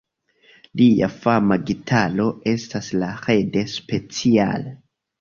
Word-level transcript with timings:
Lia 0.81 1.09
fama 1.25 1.59
gitaro 1.69 2.27
estas 2.55 2.91
la 3.05 3.13
Red 3.31 3.63
Special. 3.79 4.71